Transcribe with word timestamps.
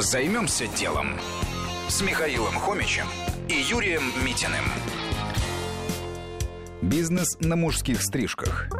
Займемся 0.00 0.66
делом 0.66 1.08
с 1.88 2.00
Михаилом 2.00 2.54
Хомичем 2.54 3.04
и 3.50 3.52
Юрием 3.52 4.02
Митиным. 4.24 4.64
Бизнес 6.80 7.38
на 7.40 7.54
мужских 7.54 8.00
стрижках. 8.00 8.70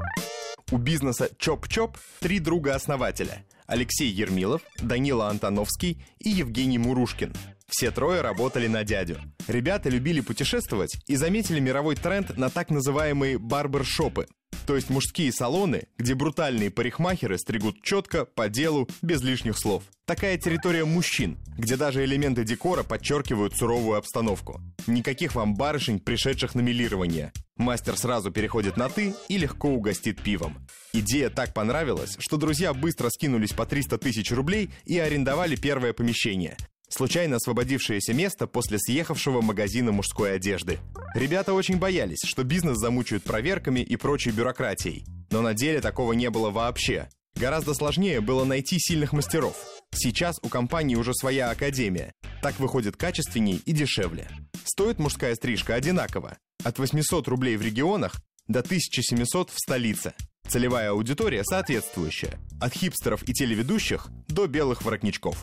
У 0.72 0.79
бизнеса 0.79 1.29
Чоп-Чоп 1.38 1.98
три 2.20 2.38
друга-основателя– 2.38 3.45
Алексей 3.66 4.09
Ермилов, 4.09 4.62
Данила 4.79 5.29
Антоновский 5.29 6.02
и 6.20 6.30
Евгений 6.30 6.79
Мурушкин. 6.79 7.34
Все 7.68 7.91
трое 7.91 8.23
работали 8.23 8.66
на 8.66 8.82
дядю. 8.84 9.18
Ребята 9.46 9.91
любили 9.91 10.23
путешествовать 10.23 10.96
и 11.07 11.16
заметили 11.16 11.61
мировой 11.61 11.96
тренд 11.96 12.34
на 12.39 12.48
так 12.48 12.71
называемые 12.71 13.37
барбершопы– 13.37 14.27
то 14.71 14.77
есть 14.77 14.89
мужские 14.89 15.32
салоны, 15.32 15.89
где 15.98 16.14
брутальные 16.14 16.71
парикмахеры 16.71 17.39
стригут 17.39 17.82
четко, 17.82 18.25
по 18.25 18.48
делу, 18.48 18.89
без 19.03 19.21
лишних 19.21 19.58
слов. 19.58 19.82
Такая 20.04 20.39
территория 20.39 20.85
мужчин, 20.85 21.39
где 21.58 21.77
даже 21.77 22.04
элементы 22.04 22.44
декора 22.44 22.85
подчеркивают 22.85 23.57
суровую 23.57 23.99
обстановку. 23.99 24.61
Никаких 24.86 25.35
вам 25.35 25.57
барышень, 25.57 25.99
пришедших 25.99 26.54
на 26.54 26.61
милирование. 26.61 27.32
Мастер 27.57 27.96
сразу 27.96 28.30
переходит 28.30 28.77
на 28.77 28.89
«ты» 28.89 29.13
и 29.29 29.39
легко 29.39 29.71
угостит 29.71 30.22
пивом. 30.22 30.57
Идея 30.93 31.30
так 31.30 31.52
понравилась, 31.52 32.14
что 32.20 32.36
друзья 32.36 32.72
быстро 32.72 33.11
скинулись 33.11 33.52
по 33.52 33.66
300 33.66 33.98
тысяч 33.98 34.30
рублей 34.30 34.70
и 34.84 35.00
арендовали 35.00 35.56
первое 35.56 35.92
помещение 35.92 36.56
случайно 37.00 37.36
освободившееся 37.36 38.12
место 38.12 38.47
после 38.47 38.78
съехавшего 38.78 39.41
магазина 39.41 39.91
мужской 39.91 40.34
одежды. 40.34 40.81
Ребята 41.14 41.55
очень 41.55 41.78
боялись, 41.78 42.19
что 42.27 42.45
бизнес 42.45 42.77
замучают 42.77 43.25
проверками 43.25 43.81
и 43.81 43.97
прочей 43.97 44.33
бюрократией. 44.33 45.06
Но 45.31 45.41
на 45.41 45.55
деле 45.55 45.81
такого 45.81 46.12
не 46.12 46.28
было 46.28 46.50
вообще. 46.50 47.08
Гораздо 47.36 47.72
сложнее 47.72 48.20
было 48.20 48.44
найти 48.44 48.77
сильных 48.78 49.14
мастеров. 49.14 49.56
Сейчас 49.94 50.39
у 50.42 50.50
компании 50.50 50.94
уже 50.94 51.14
своя 51.14 51.48
академия. 51.48 52.12
Так 52.42 52.61
выходит 52.61 52.98
качественней 52.98 53.62
и 53.64 53.72
дешевле. 53.72 54.28
Стоит 54.67 54.98
мужская 54.98 55.34
стрижка 55.36 55.77
одинаково. 55.77 56.36
От 56.64 56.78
800 56.78 57.27
рублей 57.28 57.56
в 57.56 57.62
регионах 57.62 58.17
до 58.46 58.61
1700 58.61 59.48
в 59.48 59.56
столице. 59.56 60.12
Целевая 60.46 60.91
аудитория 60.91 61.44
соответствующая. 61.44 62.39
От 62.61 62.74
хипстеров 62.74 63.27
и 63.27 63.33
телеведущих 63.33 64.08
до 64.28 64.46
белых 64.46 64.83
воротничков. 64.83 65.42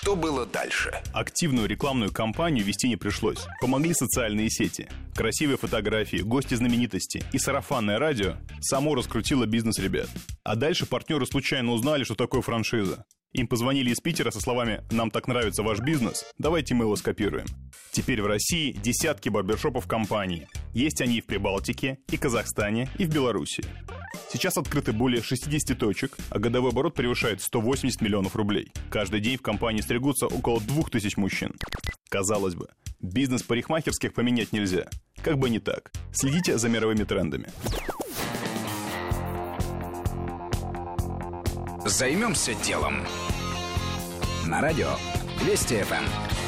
Что 0.00 0.14
было 0.14 0.46
дальше? 0.46 0.92
Активную 1.12 1.66
рекламную 1.66 2.12
кампанию 2.12 2.64
вести 2.64 2.88
не 2.88 2.94
пришлось. 2.94 3.44
Помогли 3.60 3.92
социальные 3.92 4.48
сети. 4.48 4.88
Красивые 5.12 5.56
фотографии, 5.56 6.18
гости 6.18 6.54
знаменитости 6.54 7.24
и 7.32 7.38
сарафанное 7.38 7.98
радио 7.98 8.36
само 8.60 8.94
раскрутило 8.94 9.44
бизнес 9.44 9.80
ребят. 9.80 10.08
А 10.44 10.54
дальше 10.54 10.86
партнеры 10.86 11.26
случайно 11.26 11.72
узнали, 11.72 12.04
что 12.04 12.14
такое 12.14 12.42
франшиза. 12.42 13.06
Им 13.32 13.48
позвонили 13.48 13.90
из 13.90 13.98
Питера 13.98 14.30
со 14.30 14.40
словами 14.40 14.84
«Нам 14.92 15.10
так 15.10 15.26
нравится 15.26 15.64
ваш 15.64 15.80
бизнес, 15.80 16.24
давайте 16.38 16.76
мы 16.76 16.84
его 16.84 16.94
скопируем». 16.94 17.46
Теперь 17.90 18.22
в 18.22 18.26
России 18.26 18.72
десятки 18.72 19.28
барбершопов 19.28 19.88
компаний. 19.88 20.46
Есть 20.74 21.00
они 21.00 21.18
и 21.18 21.20
в 21.20 21.26
Прибалтике, 21.26 21.98
и 22.08 22.16
Казахстане, 22.16 22.88
и 22.98 23.04
в 23.04 23.12
Беларуси. 23.12 23.64
Сейчас 24.30 24.58
открыты 24.58 24.92
более 24.92 25.22
60 25.22 25.78
точек, 25.78 26.16
а 26.28 26.38
годовой 26.38 26.70
оборот 26.70 26.94
превышает 26.94 27.40
180 27.40 28.02
миллионов 28.02 28.36
рублей. 28.36 28.70
Каждый 28.90 29.20
день 29.20 29.38
в 29.38 29.42
компании 29.42 29.80
стригутся 29.80 30.26
около 30.26 30.60
2000 30.60 31.18
мужчин. 31.18 31.54
Казалось 32.10 32.54
бы, 32.54 32.68
бизнес 33.00 33.42
парикмахерских 33.42 34.12
поменять 34.12 34.52
нельзя. 34.52 34.88
Как 35.22 35.38
бы 35.38 35.48
не 35.48 35.60
так. 35.60 35.92
Следите 36.12 36.58
за 36.58 36.68
мировыми 36.68 37.04
трендами. 37.04 37.48
Займемся 41.86 42.52
делом. 42.62 42.98
На 44.46 44.60
радио 44.60 44.90
Вести 45.46 45.82
ФМ. 45.82 46.47